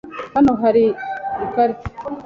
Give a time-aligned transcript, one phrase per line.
[0.35, 0.85] Hano hari
[1.45, 1.87] ikarita.